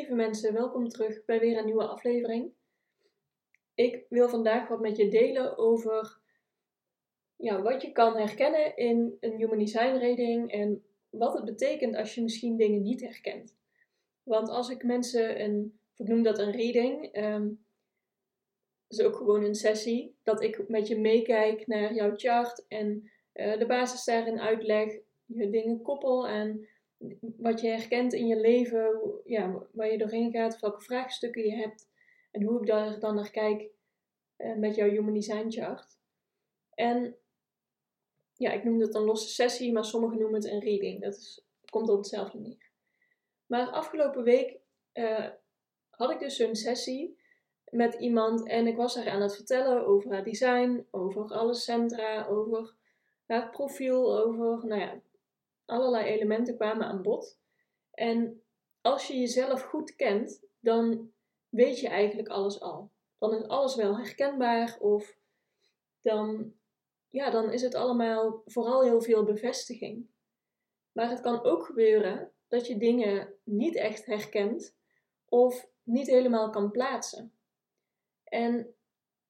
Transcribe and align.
Lieve 0.00 0.14
mensen, 0.14 0.52
welkom 0.52 0.88
terug 0.88 1.24
bij 1.24 1.40
weer 1.40 1.58
een 1.58 1.64
nieuwe 1.64 1.86
aflevering. 1.86 2.52
Ik 3.74 4.04
wil 4.08 4.28
vandaag 4.28 4.68
wat 4.68 4.80
met 4.80 4.96
je 4.96 5.08
delen 5.08 5.58
over 5.58 6.20
ja, 7.36 7.62
wat 7.62 7.82
je 7.82 7.92
kan 7.92 8.16
herkennen 8.16 8.76
in 8.76 9.16
een 9.20 9.36
Human 9.36 9.58
Design 9.58 9.96
reading 9.96 10.52
en 10.52 10.84
wat 11.10 11.34
het 11.34 11.44
betekent 11.44 11.96
als 11.96 12.14
je 12.14 12.22
misschien 12.22 12.56
dingen 12.56 12.82
niet 12.82 13.00
herkent. 13.00 13.56
Want 14.22 14.48
als 14.48 14.70
ik 14.70 14.82
mensen 14.82 15.40
een, 15.40 15.78
ik 15.96 16.08
noem 16.08 16.22
dat 16.22 16.38
een 16.38 16.52
reading, 16.52 17.16
um, 17.16 17.64
is 18.88 19.00
ook 19.00 19.16
gewoon 19.16 19.44
een 19.44 19.54
sessie, 19.54 20.16
dat 20.22 20.42
ik 20.42 20.68
met 20.68 20.88
je 20.88 21.00
meekijk 21.00 21.66
naar 21.66 21.94
jouw 21.94 22.16
chart 22.16 22.64
en 22.68 23.10
uh, 23.34 23.58
de 23.58 23.66
basis 23.66 24.04
daarin 24.04 24.40
uitleg, 24.40 24.98
je 25.24 25.50
dingen 25.50 25.82
koppel 25.82 26.28
aan 26.28 26.66
wat 27.36 27.60
je 27.60 27.68
herkent 27.68 28.12
in 28.12 28.26
je 28.26 28.40
leven, 28.40 29.00
ja, 29.24 29.66
waar 29.72 29.92
je 29.92 29.98
doorheen 29.98 30.32
gaat, 30.32 30.60
welke 30.60 30.80
vraagstukken 30.80 31.42
je 31.42 31.56
hebt 31.56 31.88
en 32.30 32.42
hoe 32.42 32.60
ik 32.60 32.66
daar 32.66 32.98
dan 32.98 33.14
naar 33.14 33.30
kijk 33.30 33.70
uh, 34.36 34.56
met 34.56 34.74
jouw 34.74 34.88
Human 34.88 35.14
Design 35.14 35.50
chart. 35.50 35.98
En 36.74 37.16
ja, 38.34 38.52
ik 38.52 38.64
noem 38.64 38.78
dat 38.78 38.94
een 38.94 39.04
losse 39.04 39.28
sessie, 39.28 39.72
maar 39.72 39.84
sommigen 39.84 40.18
noemen 40.18 40.40
het 40.40 40.50
een 40.50 40.60
reading. 40.60 41.02
Dat 41.02 41.44
komt 41.70 41.88
op 41.88 41.96
hetzelfde 41.96 42.38
neer. 42.38 42.70
Maar 43.46 43.70
afgelopen 43.70 44.22
week 44.22 44.58
uh, 44.94 45.28
had 45.90 46.10
ik 46.10 46.18
dus 46.18 46.36
zo'n 46.36 46.54
sessie 46.54 47.18
met 47.64 47.94
iemand 47.94 48.48
en 48.48 48.66
ik 48.66 48.76
was 48.76 48.94
haar 48.96 49.08
aan 49.08 49.22
het 49.22 49.34
vertellen 49.34 49.86
over 49.86 50.12
haar 50.12 50.24
design, 50.24 50.86
over 50.90 51.32
alle 51.32 51.54
centra, 51.54 52.26
over 52.26 52.74
haar 53.26 53.50
profiel, 53.50 54.18
over, 54.18 54.66
nou 54.66 54.80
ja, 54.80 55.00
allerlei 55.70 56.04
elementen 56.04 56.56
kwamen 56.56 56.86
aan 56.86 57.02
bod. 57.02 57.38
En 57.90 58.42
als 58.80 59.06
je 59.06 59.18
jezelf 59.18 59.62
goed 59.62 59.96
kent, 59.96 60.42
dan 60.60 61.12
weet 61.48 61.80
je 61.80 61.88
eigenlijk 61.88 62.28
alles 62.28 62.60
al. 62.60 62.90
Dan 63.18 63.34
is 63.34 63.48
alles 63.48 63.74
wel 63.74 63.96
herkenbaar 63.96 64.78
of 64.78 65.18
dan, 66.00 66.54
ja, 67.08 67.30
dan 67.30 67.52
is 67.52 67.62
het 67.62 67.74
allemaal 67.74 68.42
vooral 68.44 68.82
heel 68.82 69.02
veel 69.02 69.24
bevestiging. 69.24 70.08
Maar 70.92 71.10
het 71.10 71.20
kan 71.20 71.44
ook 71.44 71.64
gebeuren 71.64 72.32
dat 72.48 72.66
je 72.66 72.76
dingen 72.76 73.34
niet 73.44 73.76
echt 73.76 74.06
herkent 74.06 74.76
of 75.28 75.68
niet 75.82 76.06
helemaal 76.06 76.50
kan 76.50 76.70
plaatsen. 76.70 77.34
En 78.24 78.74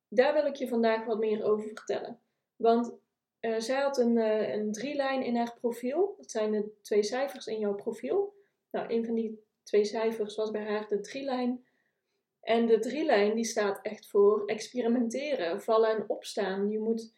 daar 0.08 0.32
wil 0.32 0.46
ik 0.46 0.54
je 0.54 0.68
vandaag 0.68 1.04
wat 1.04 1.18
meer 1.18 1.44
over 1.44 1.68
vertellen. 1.68 2.20
Want 2.56 2.98
uh, 3.40 3.58
zij 3.58 3.80
had 3.80 3.98
een, 3.98 4.16
uh, 4.16 4.54
een 4.54 4.72
drielijn 4.72 5.22
in 5.22 5.36
haar 5.36 5.56
profiel. 5.60 6.14
Dat 6.16 6.30
zijn 6.30 6.50
de 6.50 6.72
twee 6.82 7.02
cijfers 7.02 7.46
in 7.46 7.58
jouw 7.58 7.74
profiel. 7.74 8.34
Nou, 8.70 8.94
een 8.94 9.04
van 9.04 9.14
die 9.14 9.44
twee 9.62 9.84
cijfers 9.84 10.36
was 10.36 10.50
bij 10.50 10.64
haar 10.64 10.88
de 10.88 11.00
drielijn. 11.00 11.64
En 12.40 12.66
de 12.66 12.78
drielijn 12.78 13.34
die 13.34 13.44
staat 13.44 13.80
echt 13.82 14.06
voor 14.06 14.46
experimenteren, 14.46 15.62
vallen 15.62 15.90
en 15.90 16.08
opstaan. 16.08 16.70
Je 16.70 16.78
moet, 16.78 17.14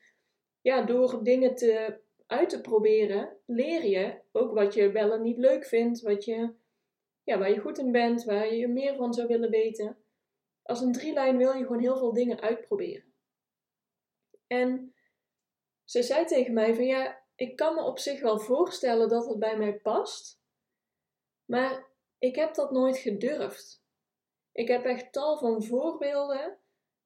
ja, 0.60 0.82
door 0.82 1.24
dingen 1.24 1.54
te, 1.54 2.00
uit 2.26 2.48
te 2.48 2.60
proberen, 2.60 3.36
leer 3.46 3.86
je 3.86 4.20
ook 4.32 4.54
wat 4.54 4.74
je 4.74 4.90
wel 4.90 5.12
en 5.12 5.22
niet 5.22 5.38
leuk 5.38 5.64
vindt, 5.64 6.00
wat 6.00 6.24
je, 6.24 6.54
ja, 7.22 7.38
waar 7.38 7.50
je 7.50 7.60
goed 7.60 7.78
in 7.78 7.92
bent, 7.92 8.24
waar 8.24 8.54
je 8.54 8.68
meer 8.68 8.96
van 8.96 9.14
zou 9.14 9.28
willen 9.28 9.50
weten. 9.50 9.96
Als 10.62 10.80
een 10.80 10.92
drielijn 10.92 11.36
wil 11.36 11.52
je 11.52 11.62
gewoon 11.64 11.82
heel 11.82 11.96
veel 11.96 12.12
dingen 12.12 12.40
uitproberen. 12.40 13.12
En 14.46 14.94
ze 15.92 16.02
zei 16.02 16.24
tegen 16.24 16.52
mij 16.52 16.74
van 16.74 16.86
ja, 16.86 17.22
ik 17.34 17.56
kan 17.56 17.74
me 17.74 17.82
op 17.82 17.98
zich 17.98 18.20
wel 18.20 18.38
voorstellen 18.38 19.08
dat 19.08 19.26
het 19.26 19.38
bij 19.38 19.56
mij 19.56 19.74
past, 19.74 20.40
maar 21.44 21.86
ik 22.18 22.36
heb 22.36 22.54
dat 22.54 22.70
nooit 22.70 22.98
gedurfd. 22.98 23.84
Ik 24.52 24.68
heb 24.68 24.84
echt 24.84 25.12
tal 25.12 25.38
van 25.38 25.62
voorbeelden 25.62 26.58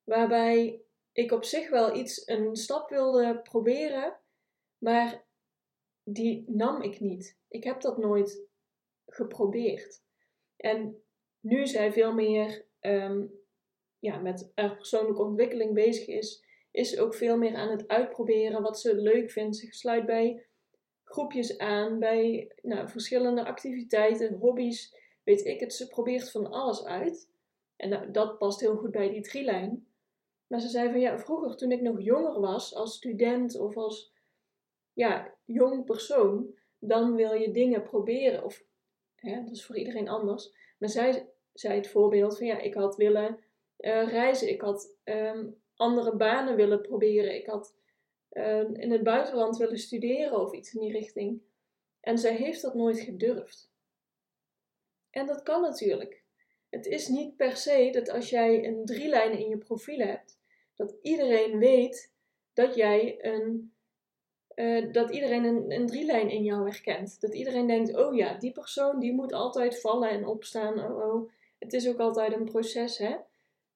waarbij 0.04 0.82
ik 1.12 1.32
op 1.32 1.44
zich 1.44 1.70
wel 1.70 1.96
iets, 1.96 2.28
een 2.28 2.56
stap 2.56 2.88
wilde 2.88 3.40
proberen, 3.42 4.16
maar 4.78 5.24
die 6.02 6.44
nam 6.50 6.82
ik 6.82 7.00
niet. 7.00 7.38
Ik 7.48 7.64
heb 7.64 7.80
dat 7.80 7.98
nooit 7.98 8.46
geprobeerd. 9.06 10.02
En 10.56 11.02
nu 11.40 11.66
zij 11.66 11.92
veel 11.92 12.12
meer 12.12 12.64
um, 12.80 13.40
ja, 13.98 14.18
met 14.18 14.52
persoonlijke 14.54 15.22
ontwikkeling 15.22 15.74
bezig 15.74 16.06
is, 16.06 16.45
is 16.76 16.98
ook 16.98 17.14
veel 17.14 17.36
meer 17.36 17.54
aan 17.54 17.70
het 17.70 17.88
uitproberen 17.88 18.62
wat 18.62 18.80
ze 18.80 18.96
leuk 18.96 19.30
vindt. 19.30 19.56
Ze 19.56 19.66
sluit 19.70 20.06
bij 20.06 20.46
groepjes 21.04 21.58
aan, 21.58 21.98
bij 21.98 22.52
nou, 22.62 22.88
verschillende 22.88 23.44
activiteiten, 23.44 24.34
hobby's, 24.34 24.94
weet 25.24 25.44
ik 25.44 25.60
het. 25.60 25.74
Ze 25.74 25.88
probeert 25.88 26.30
van 26.30 26.50
alles 26.50 26.84
uit. 26.84 27.30
En 27.76 27.88
nou, 27.88 28.10
dat 28.10 28.38
past 28.38 28.60
heel 28.60 28.76
goed 28.76 28.90
bij 28.90 29.10
die 29.10 29.20
drielijn. 29.22 29.86
Maar 30.46 30.60
ze 30.60 30.68
zei 30.68 30.90
van 30.90 31.00
ja, 31.00 31.18
vroeger 31.18 31.56
toen 31.56 31.72
ik 31.72 31.80
nog 31.80 32.02
jonger 32.02 32.40
was, 32.40 32.74
als 32.74 32.94
student 32.94 33.58
of 33.58 33.76
als 33.76 34.12
ja, 34.92 35.34
jong 35.44 35.84
persoon, 35.84 36.54
dan 36.78 37.14
wil 37.14 37.32
je 37.32 37.50
dingen 37.50 37.82
proberen. 37.82 38.44
Of 38.44 38.64
hè, 39.14 39.42
dat 39.42 39.52
is 39.52 39.64
voor 39.64 39.76
iedereen 39.76 40.08
anders. 40.08 40.52
Maar 40.78 40.88
zij 40.88 41.28
zei 41.52 41.74
het 41.74 41.88
voorbeeld 41.88 42.38
van 42.38 42.46
ja, 42.46 42.58
ik 42.58 42.74
had 42.74 42.96
willen 42.96 43.38
uh, 43.78 44.08
reizen. 44.08 44.48
Ik 44.48 44.60
had 44.60 44.96
um, 45.04 45.64
andere 45.76 46.16
banen 46.16 46.56
willen 46.56 46.80
proberen. 46.80 47.34
Ik 47.34 47.46
had 47.46 47.74
uh, 48.32 48.70
in 48.72 48.90
het 48.90 49.02
buitenland 49.02 49.56
willen 49.56 49.78
studeren 49.78 50.40
of 50.40 50.52
iets 50.52 50.74
in 50.74 50.80
die 50.80 50.92
richting. 50.92 51.40
En 52.00 52.18
zij 52.18 52.34
heeft 52.34 52.62
dat 52.62 52.74
nooit 52.74 53.00
gedurfd. 53.00 53.70
En 55.10 55.26
dat 55.26 55.42
kan 55.42 55.60
natuurlijk. 55.60 56.24
Het 56.68 56.86
is 56.86 57.08
niet 57.08 57.36
per 57.36 57.56
se 57.56 57.90
dat 57.92 58.10
als 58.10 58.30
jij 58.30 58.66
een 58.66 58.84
drielijn 58.84 59.38
in 59.38 59.48
je 59.48 59.58
profiel 59.58 59.98
hebt, 59.98 60.38
dat 60.74 60.94
iedereen 61.02 61.58
weet 61.58 62.12
dat 62.52 62.74
jij 62.74 63.24
een. 63.24 63.74
Uh, 64.54 64.92
dat 64.92 65.10
iedereen 65.10 65.44
een, 65.44 65.70
een 65.72 65.86
drielijn 65.86 66.30
in 66.30 66.42
jou 66.42 66.68
herkent. 66.68 67.20
Dat 67.20 67.34
iedereen 67.34 67.66
denkt: 67.66 67.96
oh 67.96 68.14
ja, 68.14 68.38
die 68.38 68.52
persoon 68.52 69.00
die 69.00 69.12
moet 69.12 69.32
altijd 69.32 69.80
vallen 69.80 70.10
en 70.10 70.26
opstaan. 70.26 70.78
Oh, 70.84 71.14
oh. 71.14 71.30
Het 71.58 71.72
is 71.72 71.88
ook 71.88 71.98
altijd 71.98 72.32
een 72.32 72.44
proces, 72.44 72.98
hè? 72.98 73.16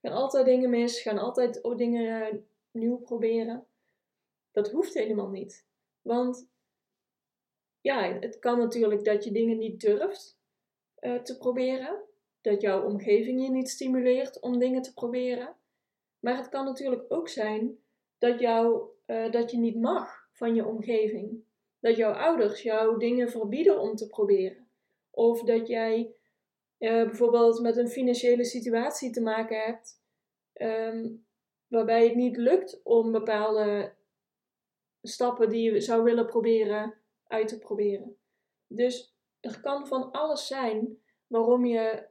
Gaan 0.01 0.13
altijd 0.13 0.45
dingen 0.45 0.71
mis, 0.71 1.01
gaan 1.01 1.19
altijd 1.19 1.61
dingen 1.77 2.35
uh, 2.35 2.41
nieuw 2.71 2.97
proberen. 2.97 3.67
Dat 4.53 4.71
hoeft 4.71 4.95
helemaal 4.95 5.29
niet. 5.29 5.67
Want 6.03 6.49
ja, 7.81 8.19
het 8.21 8.39
kan 8.39 8.59
natuurlijk 8.59 9.05
dat 9.05 9.25
je 9.25 9.33
dingen 9.33 9.59
niet 9.59 9.81
durft 9.81 10.39
uh, 11.01 11.19
te 11.23 11.39
proberen. 11.39 12.03
Dat 12.41 12.61
jouw 12.61 12.85
omgeving 12.85 13.43
je 13.43 13.51
niet 13.51 13.71
stimuleert 13.71 14.41
om 14.41 14.59
dingen 14.59 14.83
te 14.83 14.95
proberen. 14.95 15.57
Maar 16.21 16.37
het 16.37 16.49
kan 16.49 16.65
natuurlijk 16.65 17.05
ook 17.09 17.29
zijn 17.29 17.79
dat, 18.19 18.41
jou, 18.41 18.83
uh, 19.07 19.31
dat 19.31 19.51
je 19.51 19.59
niet 19.59 19.81
mag 19.81 20.29
van 20.33 20.55
je 20.55 20.67
omgeving. 20.67 21.45
Dat 21.81 21.97
jouw 21.97 22.13
ouders 22.13 22.63
jou 22.63 22.99
dingen 22.99 23.31
verbieden 23.31 23.81
om 23.81 23.97
te 23.97 24.07
proberen. 24.07 24.69
Of 25.11 25.43
dat 25.43 25.67
jij 25.67 26.15
bijvoorbeeld 26.79 27.61
met 27.61 27.77
een 27.77 27.89
financiële 27.89 28.45
situatie 28.45 29.11
te 29.11 29.21
maken 29.21 29.61
hebt, 29.61 30.00
um, 30.63 31.27
waarbij 31.67 32.05
het 32.05 32.15
niet 32.15 32.37
lukt 32.37 32.81
om 32.83 33.13
bepaalde 33.13 33.95
stappen 35.03 35.49
die 35.49 35.73
je 35.73 35.81
zou 35.81 36.03
willen 36.03 36.27
proberen 36.27 36.95
uit 37.27 37.49
te 37.49 37.59
proberen. 37.59 38.17
Dus 38.67 39.17
er 39.41 39.61
kan 39.61 39.87
van 39.87 40.11
alles 40.11 40.47
zijn 40.47 40.99
waarom 41.27 41.65
je, 41.65 42.09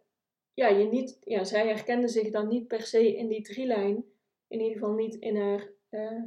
ja, 0.53 0.67
je 0.67 0.85
niet, 0.85 1.17
ja, 1.23 1.43
zij 1.43 1.67
herkende 1.67 2.07
zich 2.07 2.29
dan 2.29 2.47
niet 2.47 2.67
per 2.67 2.81
se 2.81 3.15
in 3.15 3.27
die 3.27 3.41
drielijn, 3.41 4.05
in 4.47 4.59
ieder 4.59 4.73
geval 4.73 4.93
niet 4.93 5.15
in 5.15 5.37
haar, 5.37 5.69
uh, 5.89 6.23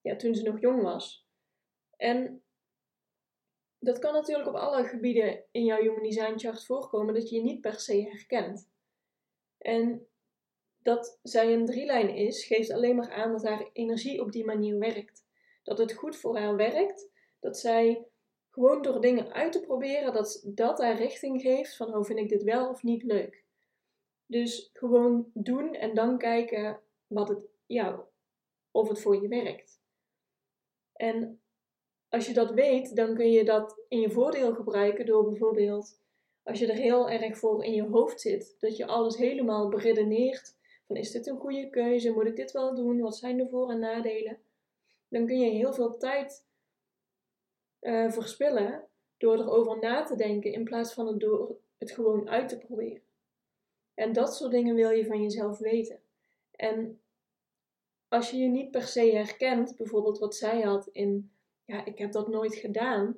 ja, 0.00 0.16
toen 0.16 0.34
ze 0.34 0.42
nog 0.42 0.60
jong 0.60 0.82
was. 0.82 1.26
En 1.96 2.42
dat 3.78 3.98
kan 3.98 4.12
natuurlijk 4.12 4.48
op 4.48 4.54
alle 4.54 4.84
gebieden 4.84 5.44
in 5.50 5.64
jouw 5.64 5.80
Human 5.80 6.02
Design 6.02 6.38
chart 6.38 6.64
voorkomen 6.64 7.14
dat 7.14 7.28
je 7.28 7.36
je 7.36 7.42
niet 7.42 7.60
per 7.60 7.80
se 7.80 8.02
herkent. 8.02 8.70
En 9.58 10.06
dat 10.82 11.18
zij 11.22 11.52
een 11.52 11.66
drielijn 11.66 12.08
is, 12.08 12.44
geeft 12.44 12.70
alleen 12.70 12.96
maar 12.96 13.12
aan 13.12 13.32
dat 13.32 13.44
haar 13.44 13.70
energie 13.72 14.20
op 14.20 14.32
die 14.32 14.44
manier 14.44 14.78
werkt. 14.78 15.24
Dat 15.62 15.78
het 15.78 15.92
goed 15.92 16.16
voor 16.16 16.38
haar 16.38 16.56
werkt, 16.56 17.08
dat 17.40 17.58
zij 17.58 18.06
gewoon 18.50 18.82
door 18.82 19.00
dingen 19.00 19.32
uit 19.32 19.52
te 19.52 19.60
proberen, 19.60 20.12
dat 20.12 20.42
dat 20.46 20.76
daar 20.76 20.96
richting 20.96 21.40
geeft 21.40 21.76
van, 21.76 21.94
oh, 21.94 22.04
vind 22.04 22.18
ik 22.18 22.28
dit 22.28 22.42
wel 22.42 22.68
of 22.68 22.82
niet 22.82 23.02
leuk. 23.02 23.44
Dus 24.26 24.70
gewoon 24.72 25.30
doen 25.34 25.74
en 25.74 25.94
dan 25.94 26.18
kijken 26.18 26.80
wat 27.06 27.28
het, 27.28 27.46
ja, 27.66 28.06
of 28.70 28.88
het 28.88 29.00
voor 29.00 29.22
je 29.22 29.28
werkt. 29.28 29.80
En 30.92 31.40
als 32.08 32.26
je 32.26 32.32
dat 32.32 32.50
weet, 32.50 32.96
dan 32.96 33.14
kun 33.14 33.30
je 33.30 33.44
dat 33.44 33.84
in 33.88 34.00
je 34.00 34.10
voordeel 34.10 34.54
gebruiken 34.54 35.06
door 35.06 35.24
bijvoorbeeld, 35.24 36.00
als 36.42 36.58
je 36.58 36.66
er 36.66 36.78
heel 36.78 37.10
erg 37.10 37.38
voor 37.38 37.64
in 37.64 37.72
je 37.72 37.82
hoofd 37.82 38.20
zit, 38.20 38.56
dat 38.58 38.76
je 38.76 38.86
alles 38.86 39.16
helemaal 39.16 39.68
beredeneert. 39.68 40.56
Is 40.96 41.10
dit 41.10 41.26
een 41.26 41.38
goede 41.38 41.70
keuze? 41.70 42.12
Moet 42.12 42.26
ik 42.26 42.36
dit 42.36 42.52
wel 42.52 42.74
doen? 42.74 43.00
Wat 43.00 43.16
zijn 43.16 43.36
de 43.36 43.48
voor- 43.48 43.70
en 43.70 43.78
nadelen? 43.78 44.38
Dan 45.08 45.26
kun 45.26 45.38
je 45.38 45.50
heel 45.50 45.72
veel 45.72 45.96
tijd 45.96 46.46
uh, 47.80 48.10
verspillen 48.10 48.88
door 49.16 49.38
erover 49.38 49.78
na 49.78 50.02
te 50.04 50.16
denken 50.16 50.52
in 50.52 50.64
plaats 50.64 50.94
van 50.94 51.06
het 51.06 51.20
door 51.20 51.60
het 51.78 51.90
gewoon 51.90 52.28
uit 52.28 52.48
te 52.48 52.58
proberen. 52.58 53.02
En 53.94 54.12
dat 54.12 54.34
soort 54.36 54.50
dingen 54.50 54.74
wil 54.74 54.90
je 54.90 55.06
van 55.06 55.22
jezelf 55.22 55.58
weten. 55.58 56.00
En 56.50 57.00
als 58.08 58.30
je 58.30 58.36
je 58.36 58.48
niet 58.48 58.70
per 58.70 58.82
se 58.82 59.00
herkent, 59.00 59.76
bijvoorbeeld 59.76 60.18
wat 60.18 60.34
zij 60.34 60.60
had 60.60 60.86
in, 60.86 61.32
ja, 61.64 61.84
ik 61.84 61.98
heb 61.98 62.12
dat 62.12 62.28
nooit 62.28 62.54
gedaan, 62.54 63.16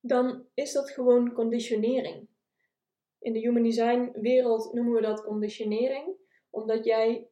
dan 0.00 0.46
is 0.54 0.72
dat 0.72 0.90
gewoon 0.90 1.32
conditionering. 1.32 2.28
In 3.20 3.32
de 3.32 3.38
human 3.38 3.62
design 3.62 4.10
wereld 4.20 4.72
noemen 4.72 4.94
we 4.94 5.00
dat 5.00 5.22
conditionering, 5.22 6.16
omdat 6.50 6.84
jij 6.84 7.28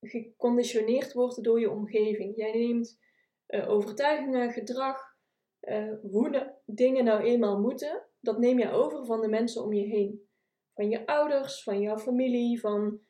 geconditioneerd 0.00 1.12
wordt 1.12 1.44
door 1.44 1.60
je 1.60 1.70
omgeving. 1.70 2.36
Jij 2.36 2.52
neemt 2.52 3.00
uh, 3.48 3.70
overtuigingen, 3.70 4.52
gedrag, 4.52 5.16
uh, 5.60 5.92
hoe 6.02 6.56
dingen 6.64 7.04
nou 7.04 7.22
eenmaal 7.22 7.60
moeten, 7.60 8.02
dat 8.20 8.38
neem 8.38 8.58
je 8.58 8.70
over 8.70 9.06
van 9.06 9.20
de 9.20 9.28
mensen 9.28 9.62
om 9.62 9.72
je 9.72 9.86
heen. 9.86 10.26
Van 10.74 10.88
je 10.88 11.06
ouders, 11.06 11.62
van 11.62 11.80
jouw 11.80 11.98
familie, 11.98 12.60
van 12.60 13.00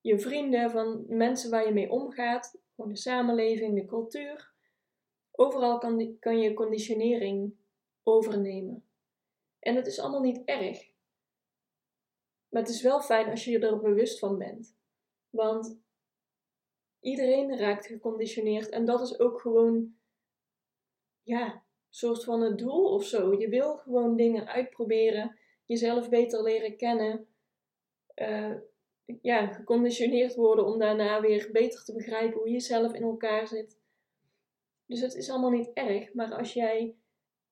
je 0.00 0.18
vrienden, 0.18 0.70
van 0.70 1.04
mensen 1.08 1.50
waar 1.50 1.66
je 1.66 1.72
mee 1.72 1.90
omgaat, 1.90 2.60
van 2.74 2.88
de 2.88 2.96
samenleving, 2.96 3.74
de 3.74 3.84
cultuur. 3.84 4.54
Overal 5.32 5.78
kan, 5.78 6.16
kan 6.18 6.38
je 6.38 6.54
conditionering 6.54 7.54
overnemen. 8.02 8.84
En 9.58 9.76
het 9.76 9.86
is 9.86 10.00
allemaal 10.00 10.20
niet 10.20 10.42
erg. 10.44 10.94
Maar 12.56 12.64
het 12.64 12.74
is 12.74 12.82
wel 12.82 13.00
fijn 13.00 13.30
als 13.30 13.44
je 13.44 13.58
er 13.58 13.80
bewust 13.80 14.18
van 14.18 14.38
bent. 14.38 14.76
Want 15.30 15.80
iedereen 17.00 17.58
raakt 17.58 17.86
geconditioneerd 17.86 18.68
en 18.68 18.84
dat 18.84 19.00
is 19.00 19.18
ook 19.18 19.40
gewoon, 19.40 19.96
ja, 21.22 21.64
soort 21.88 22.24
van 22.24 22.40
het 22.40 22.58
doel 22.58 22.92
of 22.92 23.04
zo. 23.04 23.38
Je 23.38 23.48
wil 23.48 23.76
gewoon 23.76 24.16
dingen 24.16 24.46
uitproberen, 24.46 25.38
jezelf 25.64 26.08
beter 26.08 26.42
leren 26.42 26.76
kennen. 26.76 27.28
Uh, 28.14 28.54
ja, 29.22 29.46
geconditioneerd 29.46 30.34
worden 30.34 30.66
om 30.66 30.78
daarna 30.78 31.20
weer 31.20 31.48
beter 31.52 31.84
te 31.84 31.92
begrijpen 31.92 32.38
hoe 32.38 32.50
je 32.50 32.60
zelf 32.60 32.92
in 32.92 33.02
elkaar 33.02 33.46
zit. 33.46 33.80
Dus 34.86 35.00
het 35.00 35.14
is 35.14 35.30
allemaal 35.30 35.50
niet 35.50 35.72
erg, 35.72 36.14
maar 36.14 36.34
als 36.34 36.52
jij 36.52 36.96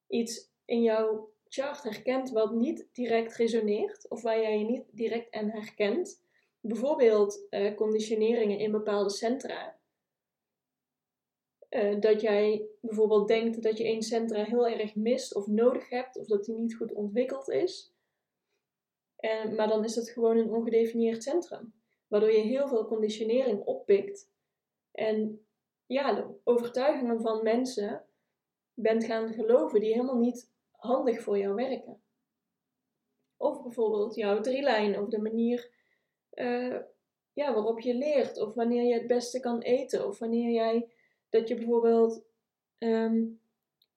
iets 0.06 0.52
in 0.64 0.82
jouw 0.82 1.33
chart 1.54 1.82
herkent 1.82 2.30
wat 2.30 2.52
niet 2.52 2.88
direct 2.92 3.36
resoneert, 3.36 4.08
of 4.08 4.22
waar 4.22 4.40
jij 4.40 4.58
je 4.58 4.64
niet 4.64 4.84
direct 4.92 5.32
aan 5.32 5.50
herkent, 5.50 6.22
bijvoorbeeld 6.60 7.46
uh, 7.50 7.74
conditioneringen 7.74 8.58
in 8.58 8.70
bepaalde 8.70 9.10
centra, 9.10 9.78
uh, 11.70 12.00
dat 12.00 12.20
jij 12.20 12.66
bijvoorbeeld 12.80 13.28
denkt 13.28 13.62
dat 13.62 13.78
je 13.78 13.84
één 13.84 14.02
centra 14.02 14.44
heel 14.44 14.68
erg 14.68 14.94
mist 14.94 15.34
of 15.34 15.46
nodig 15.46 15.88
hebt, 15.88 16.18
of 16.18 16.26
dat 16.26 16.44
die 16.44 16.54
niet 16.54 16.76
goed 16.76 16.92
ontwikkeld 16.92 17.48
is, 17.48 17.94
en, 19.16 19.54
maar 19.54 19.68
dan 19.68 19.84
is 19.84 19.94
het 19.94 20.10
gewoon 20.10 20.36
een 20.36 20.52
ongedefinieerd 20.52 21.22
centrum. 21.22 21.74
Waardoor 22.06 22.32
je 22.32 22.40
heel 22.40 22.68
veel 22.68 22.86
conditionering 22.86 23.64
oppikt. 23.64 24.30
En 24.92 25.46
ja, 25.86 26.14
de 26.14 26.40
overtuigingen 26.44 27.20
van 27.20 27.42
mensen 27.42 28.04
bent 28.74 29.04
gaan 29.04 29.32
geloven 29.32 29.80
die 29.80 29.92
helemaal 29.92 30.18
niet 30.18 30.53
handig 30.84 31.22
voor 31.22 31.38
jou 31.38 31.54
werken. 31.54 32.02
Of 33.36 33.62
bijvoorbeeld 33.62 34.14
jouw 34.14 34.40
drielijn 34.40 34.98
of 34.98 35.08
de 35.08 35.20
manier 35.20 35.70
uh, 36.32 36.80
ja, 37.32 37.54
waarop 37.54 37.80
je 37.80 37.94
leert. 37.94 38.40
Of 38.40 38.54
wanneer 38.54 38.82
je 38.82 38.94
het 38.94 39.06
beste 39.06 39.40
kan 39.40 39.60
eten. 39.60 40.06
Of 40.06 40.18
wanneer 40.18 40.50
jij 40.50 40.92
dat 41.28 41.48
je 41.48 41.54
bijvoorbeeld 41.54 42.24
um, 42.78 43.40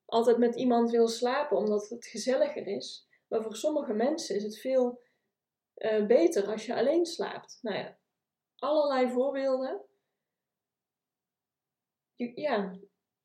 altijd 0.05 0.37
met 0.37 0.55
iemand 0.55 0.91
wil 0.91 1.07
slapen 1.07 1.57
omdat 1.57 1.89
het 1.89 2.05
gezelliger 2.05 2.67
is. 2.67 3.07
Maar 3.27 3.43
voor 3.43 3.55
sommige 3.55 3.93
mensen 3.93 4.35
is 4.35 4.43
het 4.43 4.59
veel 4.59 5.01
uh, 5.77 6.05
beter 6.05 6.47
als 6.47 6.65
je 6.65 6.75
alleen 6.75 7.05
slaapt. 7.05 7.59
Nou 7.61 7.77
ja, 7.77 7.97
allerlei 8.55 9.09
voorbeelden. 9.09 9.81
ja, 12.15 12.79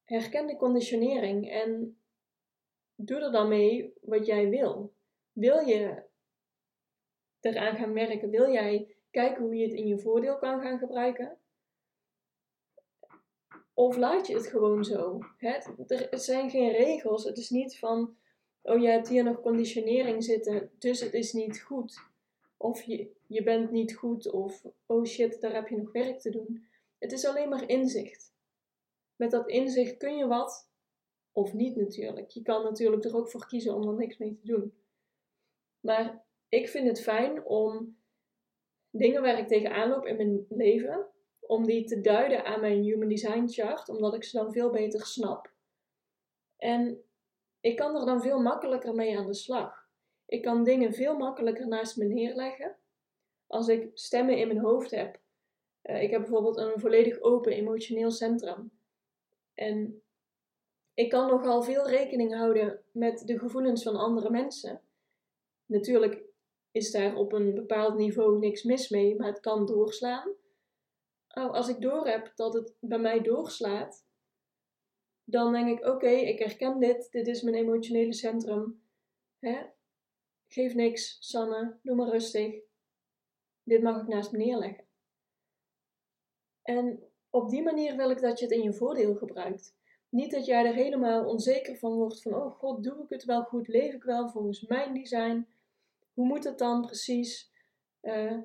herken 0.04 0.46
de 0.46 0.56
conditionering 0.56 1.50
en 1.50 2.01
doe 2.96 3.20
er 3.20 3.32
dan 3.32 3.48
mee 3.48 3.94
wat 4.00 4.26
jij 4.26 4.48
wil. 4.48 4.92
Wil 5.32 5.58
je 5.58 6.02
eraan 7.40 7.76
gaan 7.76 7.92
werken? 7.92 8.30
Wil 8.30 8.50
jij 8.50 8.94
kijken 9.10 9.42
hoe 9.42 9.54
je 9.54 9.64
het 9.64 9.74
in 9.74 9.86
je 9.86 9.98
voordeel 9.98 10.38
kan 10.38 10.60
gaan 10.60 10.78
gebruiken? 10.78 11.36
Of 13.74 13.96
laat 13.96 14.26
je 14.26 14.34
het 14.34 14.46
gewoon 14.46 14.84
zo? 14.84 15.18
Het, 15.36 15.72
er 16.10 16.18
zijn 16.18 16.50
geen 16.50 16.70
regels. 16.70 17.24
Het 17.24 17.38
is 17.38 17.50
niet 17.50 17.78
van, 17.78 18.16
oh 18.62 18.80
je 18.80 18.88
hebt 18.88 19.08
hier 19.08 19.24
nog 19.24 19.40
conditionering 19.40 20.24
zitten, 20.24 20.70
dus 20.78 21.00
het 21.00 21.12
is 21.12 21.32
niet 21.32 21.60
goed. 21.60 22.10
Of 22.56 22.82
je, 22.82 23.10
je 23.26 23.42
bent 23.42 23.70
niet 23.70 23.96
goed 23.96 24.30
of 24.30 24.64
oh 24.86 25.04
shit, 25.04 25.40
daar 25.40 25.54
heb 25.54 25.68
je 25.68 25.76
nog 25.76 25.92
werk 25.92 26.20
te 26.20 26.30
doen. 26.30 26.66
Het 26.98 27.12
is 27.12 27.24
alleen 27.24 27.48
maar 27.48 27.68
inzicht. 27.68 28.32
Met 29.16 29.30
dat 29.30 29.48
inzicht 29.48 29.96
kun 29.96 30.16
je 30.16 30.26
wat 30.26 30.70
of 31.32 31.52
niet 31.52 31.76
natuurlijk. 31.76 32.30
Je 32.30 32.42
kan 32.42 32.62
natuurlijk 32.62 33.04
er 33.04 33.16
ook 33.16 33.30
voor 33.30 33.46
kiezen 33.46 33.74
om 33.74 33.88
er 33.88 33.94
niks 33.94 34.18
mee 34.18 34.34
te 34.34 34.46
doen. 34.46 34.74
Maar 35.80 36.24
ik 36.48 36.68
vind 36.68 36.86
het 36.86 37.02
fijn 37.02 37.44
om 37.44 37.96
dingen 38.90 39.22
waar 39.22 39.38
ik 39.38 39.48
tegenaan 39.48 39.88
loop 39.88 40.06
in 40.06 40.16
mijn 40.16 40.46
leven, 40.48 41.06
om 41.40 41.66
die 41.66 41.84
te 41.84 42.00
duiden 42.00 42.44
aan 42.44 42.60
mijn 42.60 42.82
Human 42.82 43.08
Design 43.08 43.48
chart, 43.48 43.88
omdat 43.88 44.14
ik 44.14 44.24
ze 44.24 44.36
dan 44.36 44.52
veel 44.52 44.70
beter 44.70 45.06
snap. 45.06 45.50
En 46.56 47.04
ik 47.60 47.76
kan 47.76 47.96
er 47.96 48.06
dan 48.06 48.22
veel 48.22 48.40
makkelijker 48.40 48.94
mee 48.94 49.18
aan 49.18 49.26
de 49.26 49.34
slag. 49.34 49.88
Ik 50.26 50.42
kan 50.42 50.64
dingen 50.64 50.92
veel 50.92 51.16
makkelijker 51.16 51.68
naast 51.68 51.96
me 51.96 52.04
neerleggen. 52.04 52.76
Als 53.46 53.68
ik 53.68 53.90
stemmen 53.94 54.38
in 54.38 54.46
mijn 54.46 54.60
hoofd 54.60 54.90
heb. 54.90 55.20
Uh, 55.82 56.02
ik 56.02 56.10
heb 56.10 56.20
bijvoorbeeld 56.20 56.56
een 56.56 56.80
volledig 56.80 57.20
open 57.20 57.52
emotioneel 57.52 58.10
centrum. 58.10 58.70
En 59.54 60.02
ik 60.94 61.10
kan 61.10 61.26
nogal 61.26 61.62
veel 61.62 61.88
rekening 61.88 62.34
houden 62.34 62.80
met 62.92 63.26
de 63.26 63.38
gevoelens 63.38 63.82
van 63.82 63.96
andere 63.96 64.30
mensen. 64.30 64.80
Natuurlijk 65.66 66.22
is 66.70 66.90
daar 66.90 67.16
op 67.16 67.32
een 67.32 67.54
bepaald 67.54 67.96
niveau 67.96 68.38
niks 68.38 68.62
mis 68.62 68.88
mee, 68.88 69.16
maar 69.16 69.28
het 69.28 69.40
kan 69.40 69.66
doorslaan. 69.66 70.28
Oh, 71.28 71.52
als 71.52 71.68
ik 71.68 71.80
doorheb 71.80 72.32
dat 72.34 72.54
het 72.54 72.74
bij 72.80 72.98
mij 72.98 73.20
doorslaat, 73.20 74.06
dan 75.24 75.52
denk 75.52 75.78
ik: 75.78 75.86
oké, 75.86 76.10
ik 76.10 76.38
herken 76.38 76.80
dit, 76.80 77.10
dit 77.10 77.26
is 77.26 77.42
mijn 77.42 77.56
emotionele 77.56 78.12
centrum. 78.12 78.82
Hè? 79.38 79.62
Geef 80.48 80.74
niks, 80.74 81.16
Sanne, 81.20 81.78
doe 81.82 81.96
maar 81.96 82.08
rustig. 82.08 82.54
Dit 83.62 83.82
mag 83.82 84.00
ik 84.00 84.08
naast 84.08 84.32
me 84.32 84.38
neerleggen. 84.38 84.84
En 86.62 87.02
op 87.30 87.50
die 87.50 87.62
manier 87.62 87.96
wil 87.96 88.10
ik 88.10 88.20
dat 88.20 88.38
je 88.38 88.44
het 88.44 88.54
in 88.54 88.62
je 88.62 88.72
voordeel 88.72 89.14
gebruikt. 89.14 89.74
Niet 90.12 90.30
dat 90.30 90.46
jij 90.46 90.66
er 90.66 90.74
helemaal 90.74 91.24
onzeker 91.24 91.76
van 91.76 91.94
wordt 91.94 92.22
van, 92.22 92.34
oh 92.34 92.52
god, 92.52 92.84
doe 92.84 93.02
ik 93.02 93.08
het 93.08 93.24
wel 93.24 93.42
goed? 93.42 93.68
Leef 93.68 93.94
ik 93.94 94.02
wel 94.02 94.28
volgens 94.28 94.66
mijn 94.66 94.94
design? 94.94 95.46
Hoe 96.12 96.26
moet 96.26 96.44
het 96.44 96.58
dan 96.58 96.80
precies? 96.80 97.50
Uh, 98.02 98.38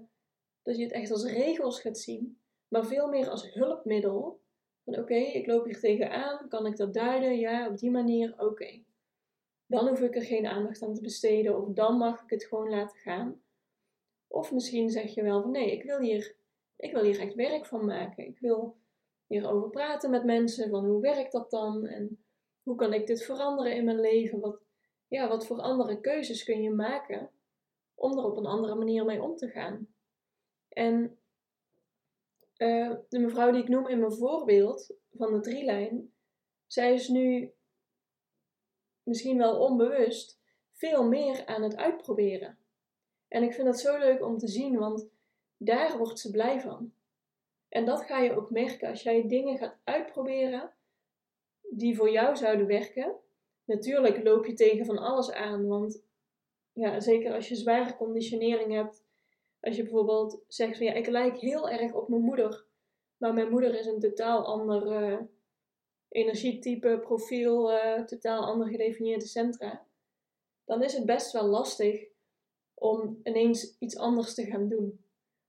dat 0.64 0.78
je 0.78 0.84
het 0.84 0.92
echt 0.92 1.12
als 1.12 1.24
regels 1.24 1.82
gaat 1.82 1.98
zien, 1.98 2.40
maar 2.68 2.86
veel 2.86 3.08
meer 3.08 3.30
als 3.30 3.54
hulpmiddel. 3.54 4.42
Van 4.84 4.98
oké, 4.98 5.16
ik 5.16 5.48
loop 5.48 5.66
hier 5.66 5.80
tegenaan, 5.80 6.48
kan 6.50 6.66
ik 6.66 6.78
dat 6.78 6.94
duiden? 6.94 7.40
Ja, 7.40 7.68
op 7.68 7.78
die 7.78 7.92
manier, 7.92 8.36
oké. 8.38 8.84
Dan 9.66 9.88
hoef 9.88 10.02
ik 10.02 10.16
er 10.16 10.22
geen 10.22 10.46
aandacht 10.46 10.82
aan 10.82 10.94
te 10.94 11.02
besteden 11.02 11.62
of 11.62 11.74
dan 11.74 11.98
mag 11.98 12.24
ik 12.24 12.30
het 12.30 12.44
gewoon 12.44 12.70
laten 12.70 12.98
gaan. 12.98 13.42
Of 14.28 14.52
misschien 14.52 14.90
zeg 14.90 15.14
je 15.14 15.24
wel 15.24 15.42
van 15.42 15.52
nee, 15.52 15.72
ik 15.72 15.84
wil 15.84 16.00
hier, 16.00 16.36
ik 16.76 16.92
wil 16.92 17.04
hier 17.04 17.20
echt 17.20 17.36
werk 17.36 17.66
van 17.66 17.86
maken. 17.86 18.28
Ik 18.28 18.40
wil 18.40 18.76
hierover 19.28 19.70
praten 19.70 20.10
met 20.10 20.24
mensen 20.24 20.70
van 20.70 20.86
hoe 20.86 21.02
werkt 21.02 21.32
dat 21.32 21.50
dan 21.50 21.86
en 21.86 22.24
hoe 22.64 22.76
kan 22.76 22.94
ik 22.94 23.08
dit 23.08 23.24
veranderen 23.24 23.76
in 23.76 23.86
mijn 23.86 24.00
leven? 24.00 24.40
Wat, 24.40 24.62
ja, 25.08 25.28
wat 25.28 25.46
voor 25.46 25.60
andere 25.60 26.02
keuzes 26.02 26.44
kun 26.44 26.62
je 26.62 26.72
maken 26.72 27.30
om 27.96 28.18
er 28.18 28.24
op 28.24 28.38
een 28.38 28.46
andere 28.46 28.76
manier 28.76 29.06
mee 29.06 29.22
om 29.22 29.36
te 29.36 29.50
gaan? 29.50 29.88
En 30.70 31.18
uh, 32.58 32.96
de 33.10 33.20
mevrouw 33.20 33.52
die 33.52 33.62
ik 33.62 33.68
noem 33.68 33.88
in 33.88 34.00
mijn 34.00 34.12
voorbeeld 34.12 34.94
van 35.12 35.34
de 35.34 35.40
drielijn, 35.40 36.14
zij 36.68 36.94
is 36.94 37.08
nu 37.08 37.54
misschien 39.04 39.38
wel 39.38 39.60
onbewust, 39.60 40.40
veel 40.72 41.08
meer 41.08 41.46
aan 41.46 41.64
het 41.64 41.76
uitproberen. 41.76 42.58
En 43.28 43.44
ik 43.44 43.54
vind 43.54 43.68
dat 43.68 43.80
zo 43.80 43.98
leuk 43.98 44.26
om 44.26 44.38
te 44.38 44.48
zien, 44.48 44.78
want 44.78 45.08
daar 45.58 45.98
wordt 45.98 46.20
ze 46.20 46.32
blij 46.32 46.62
van. 46.62 46.92
En 47.70 47.86
dat 47.86 48.06
ga 48.06 48.20
je 48.20 48.36
ook 48.36 48.50
merken 48.50 48.90
als 48.90 49.04
jij 49.04 49.28
dingen 49.28 49.58
gaat 49.58 49.78
uitproberen 49.84 50.74
die 51.70 51.96
voor 51.96 52.10
jou 52.10 52.36
zouden 52.36 52.68
werken. 52.68 53.16
Natuurlijk 53.66 54.24
loop 54.24 54.46
je 54.46 54.54
tegen 54.54 54.86
van 54.86 54.98
alles 54.98 55.32
aan, 55.32 55.68
want 55.68 56.04
ja, 56.74 57.00
zeker 57.00 57.34
als 57.34 57.48
je 57.48 57.56
zware 57.56 57.96
conditionering 57.96 58.74
hebt. 58.74 59.06
Als 59.60 59.76
je 59.76 59.84
bijvoorbeeld 59.84 60.44
zegt 60.48 60.78
van 60.78 60.86
ja, 60.86 60.94
ik 60.94 61.08
lijk 61.08 61.38
heel 61.38 61.70
erg 61.70 61.94
op 61.94 62.08
mijn 62.08 62.22
moeder, 62.22 62.66
maar 63.18 63.34
mijn 63.34 63.50
moeder 63.50 63.80
is 63.80 63.86
een 63.86 64.00
totaal 64.00 64.46
ander 64.46 65.12
uh, 65.12 65.20
energietype, 66.10 67.00
profiel, 67.00 67.74
uh, 67.74 68.04
totaal 68.04 68.46
ander 68.46 68.68
gedefinieerde 68.68 69.26
centra. 69.26 69.86
Dan 70.66 70.84
is 70.84 70.94
het 70.94 71.06
best 71.06 71.32
wel 71.32 71.46
lastig 71.46 72.08
om 72.74 73.20
ineens 73.24 73.76
iets 73.80 73.98
anders 73.98 74.34
te 74.34 74.46
gaan 74.46 74.68
doen. 74.70 75.06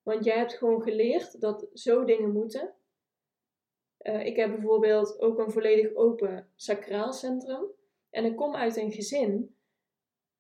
Want 0.09 0.25
jij 0.25 0.37
hebt 0.37 0.55
gewoon 0.55 0.83
geleerd 0.83 1.41
dat 1.41 1.67
zo 1.73 2.05
dingen 2.05 2.33
moeten. 2.33 2.75
Uh, 4.03 4.27
ik 4.27 4.37
heb 4.37 4.51
bijvoorbeeld 4.51 5.21
ook 5.21 5.39
een 5.39 5.51
volledig 5.51 5.95
open 5.95 6.51
sacraal 6.55 7.13
centrum. 7.13 7.65
En 8.11 8.25
ik 8.25 8.37
kom 8.37 8.55
uit 8.55 8.77
een 8.77 8.93
gezin 8.93 9.57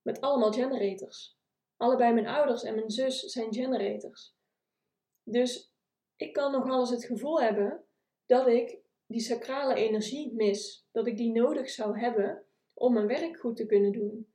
met 0.02 0.20
allemaal 0.20 0.52
generators. 0.52 1.38
Allebei 1.76 2.12
mijn 2.12 2.26
ouders 2.26 2.62
en 2.62 2.74
mijn 2.74 2.90
zus 2.90 3.20
zijn 3.20 3.54
generators. 3.54 4.34
Dus 5.22 5.74
ik 6.16 6.32
kan 6.32 6.52
nogal 6.52 6.80
eens 6.80 6.90
het 6.90 7.04
gevoel 7.04 7.40
hebben 7.40 7.84
dat 8.26 8.46
ik 8.46 8.78
die 9.06 9.20
sacrale 9.20 9.74
energie 9.74 10.32
mis. 10.34 10.88
Dat 10.92 11.06
ik 11.06 11.16
die 11.16 11.32
nodig 11.32 11.70
zou 11.70 11.98
hebben 11.98 12.44
om 12.74 12.92
mijn 12.92 13.06
werk 13.06 13.38
goed 13.38 13.56
te 13.56 13.66
kunnen 13.66 13.92
doen. 13.92 14.32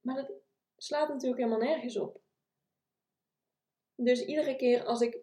Maar 0.00 0.16
dat 0.16 0.32
slaat 0.76 1.08
natuurlijk 1.08 1.40
helemaal 1.40 1.68
nergens 1.68 1.96
op. 1.96 2.26
Dus 4.00 4.24
iedere 4.24 4.56
keer 4.56 4.84
als 4.84 5.00
ik 5.00 5.18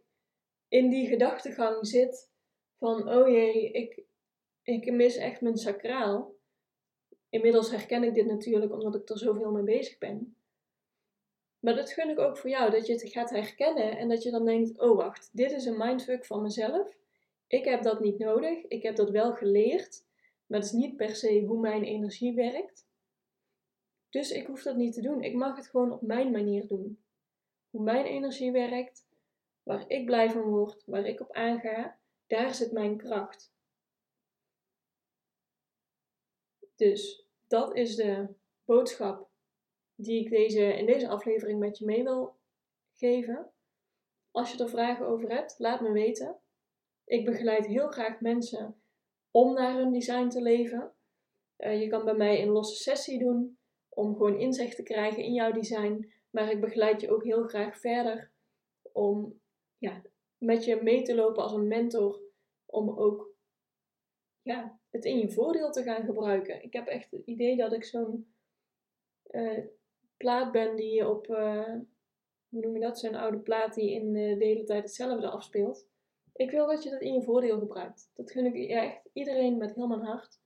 in 0.68 0.90
die 0.90 1.08
gedachtegang 1.08 1.88
zit 1.88 2.30
van, 2.78 3.10
oh 3.10 3.28
jee, 3.28 3.72
ik, 3.72 4.04
ik 4.64 4.92
mis 4.92 5.16
echt 5.16 5.42
mijn 5.42 5.58
sacraal. 5.58 6.36
Inmiddels 7.30 7.72
herken 7.72 8.04
ik 8.04 8.14
dit 8.14 8.26
natuurlijk 8.26 8.72
omdat 8.72 8.96
ik 8.96 9.10
er 9.10 9.18
zoveel 9.18 9.52
mee 9.52 9.64
bezig 9.64 9.98
ben. 9.98 10.38
Maar 11.60 11.76
dat 11.76 11.92
gun 11.92 12.10
ik 12.10 12.20
ook 12.20 12.38
voor 12.38 12.50
jou, 12.50 12.72
dat 12.72 12.88
je 12.88 12.94
het 12.94 13.10
gaat 13.10 13.30
herkennen 13.30 13.98
en 13.98 14.10
dat 14.10 14.24
je 14.24 14.32
dan 14.32 14.46
denkt, 14.46 14.80
oh 14.80 14.96
wacht, 14.96 15.30
dit 15.34 15.52
is 15.52 15.66
een 15.66 15.78
mindfuck 15.78 16.26
van 16.26 16.42
mezelf. 16.42 16.98
Ik 17.48 17.66
heb 17.66 17.84
dat 17.84 18.00
niet 18.00 18.18
nodig, 18.18 18.66
ik 18.68 18.84
heb 18.84 18.96
dat 18.96 19.10
wel 19.10 19.34
geleerd, 19.34 20.06
maar 20.46 20.60
het 20.60 20.68
is 20.68 20.74
niet 20.74 20.96
per 20.96 21.16
se 21.16 21.44
hoe 21.46 21.60
mijn 21.60 21.84
energie 21.84 22.34
werkt. 22.34 22.88
Dus 24.10 24.32
ik 24.32 24.48
hoef 24.48 24.64
dat 24.64 24.76
niet 24.76 24.94
te 24.94 25.02
doen, 25.02 25.24
ik 25.24 25.34
mag 25.34 25.56
het 25.56 25.68
gewoon 25.68 25.92
op 25.92 26.02
mijn 26.02 26.32
manier 26.32 26.68
doen 26.68 27.05
hoe 27.76 27.84
mijn 27.84 28.06
energie 28.06 28.52
werkt, 28.52 29.06
waar 29.64 29.90
ik 29.90 30.06
blij 30.06 30.30
van 30.30 30.42
word, 30.42 30.84
waar 30.86 31.06
ik 31.06 31.20
op 31.20 31.32
aanga, 31.32 31.98
daar 32.28 32.54
zit 32.54 32.72
mijn 32.72 32.98
kracht. 32.98 33.54
Dus 36.76 37.26
dat 37.48 37.76
is 37.76 37.96
de 37.96 38.28
boodschap 38.66 39.30
die 39.96 40.24
ik 40.24 40.30
deze, 40.30 40.78
in 40.78 40.86
deze 40.86 41.08
aflevering 41.08 41.60
met 41.60 41.78
je 41.78 41.86
mee 41.86 42.04
wil 42.04 42.36
geven. 42.94 43.52
Als 44.32 44.52
je 44.52 44.64
er 44.64 44.70
vragen 44.70 45.08
over 45.08 45.30
hebt, 45.30 45.56
laat 45.58 45.82
me 45.82 45.92
weten. 45.92 46.40
Ik 47.06 47.26
begeleid 47.26 47.66
heel 47.66 47.88
graag 47.88 48.22
mensen 48.22 48.82
om 49.32 49.54
naar 49.54 49.76
hun 49.76 49.92
design 49.92 50.28
te 50.28 50.42
leven. 50.42 50.94
Uh, 51.58 51.82
je 51.82 51.88
kan 51.88 52.06
bij 52.06 52.16
mij 52.16 52.42
een 52.42 52.50
losse 52.50 52.76
sessie 52.76 53.20
doen 53.20 53.58
om 53.90 54.16
gewoon 54.16 54.40
inzicht 54.40 54.76
te 54.76 54.84
krijgen 54.84 55.24
in 55.24 55.34
jouw 55.34 55.52
design. 55.52 56.14
Maar 56.36 56.52
ik 56.52 56.62
begeleid 56.62 57.02
je 57.02 57.12
ook 57.12 57.24
heel 57.24 57.44
graag 57.44 57.78
verder 57.78 58.32
om 58.92 59.42
ja, 59.78 60.02
met 60.38 60.66
je 60.66 60.82
mee 60.82 61.02
te 61.02 61.16
lopen 61.16 61.44
als 61.44 61.52
een 61.52 61.68
mentor. 61.68 62.22
Om 62.66 62.90
ook 62.90 63.36
ja, 64.42 64.80
het 64.90 65.06
in 65.06 65.18
je 65.18 65.32
voordeel 65.32 65.72
te 65.72 65.84
gaan 65.84 66.06
gebruiken. 66.06 66.64
Ik 66.64 66.74
heb 66.74 66.88
echt 66.88 67.12
het 67.12 67.26
idee 67.26 67.58
dat 67.58 67.74
ik 67.74 67.84
zo'n 67.84 68.34
uh, 69.32 69.66
plaat 70.18 70.52
ben 70.52 70.76
die 70.76 70.94
je 70.94 71.10
op, 71.10 71.28
uh, 71.28 71.74
hoe 72.50 72.62
noem 72.62 72.74
je 72.74 72.80
dat, 72.80 73.00
zo'n 73.00 73.16
oude 73.16 73.40
plaat 73.40 73.74
die 73.74 73.92
in 73.92 74.16
uh, 74.16 74.40
de 74.40 74.46
hele 74.46 74.64
tijd 74.64 74.84
hetzelfde 74.84 75.30
afspeelt. 75.30 75.88
Ik 76.34 76.52
wil 76.52 76.68
dat 76.68 76.84
je 76.84 76.90
dat 76.90 77.02
in 77.02 77.14
je 77.14 77.24
voordeel 77.24 77.60
gebruikt. 77.60 78.12
Dat 78.14 78.32
gun 78.32 78.46
ik 78.46 78.70
echt 78.70 79.10
iedereen 79.14 79.58
met 79.58 79.76
heel 79.76 79.88
mijn 79.88 80.06
hart. 80.06 80.40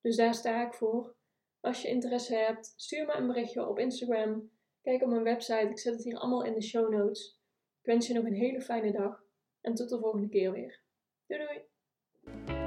Dus 0.00 0.16
daar 0.16 0.34
sta 0.34 0.66
ik 0.66 0.74
voor. 0.74 1.14
Als 1.60 1.82
je 1.82 1.88
interesse 1.88 2.34
hebt, 2.34 2.72
stuur 2.76 3.06
me 3.06 3.14
een 3.14 3.26
berichtje 3.26 3.68
op 3.68 3.78
Instagram. 3.78 4.50
Kijk 4.82 5.02
op 5.02 5.08
mijn 5.08 5.22
website, 5.22 5.68
ik 5.70 5.78
zet 5.78 5.94
het 5.94 6.04
hier 6.04 6.18
allemaal 6.18 6.44
in 6.44 6.54
de 6.54 6.62
show 6.62 6.90
notes. 6.90 7.40
Ik 7.80 7.86
wens 7.86 8.06
je 8.06 8.14
nog 8.14 8.24
een 8.24 8.34
hele 8.34 8.60
fijne 8.60 8.92
dag 8.92 9.22
en 9.60 9.74
tot 9.74 9.88
de 9.88 9.98
volgende 9.98 10.28
keer 10.28 10.52
weer. 10.52 10.80
Doei 11.26 11.46
doei! 11.46 12.59